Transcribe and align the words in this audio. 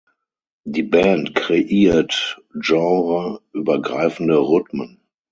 Die 0.65 0.81
Band 0.81 1.35
kreiert 1.35 2.41
genre-übergreifende 2.59 4.35
Rhythmen. 4.39 4.99